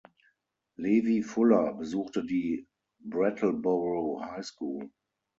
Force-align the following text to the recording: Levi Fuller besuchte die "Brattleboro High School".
Levi 0.79 1.21
Fuller 1.21 1.75
besuchte 1.75 2.25
die 2.25 2.67
"Brattleboro 2.97 4.19
High 4.25 4.43
School". 4.43 4.89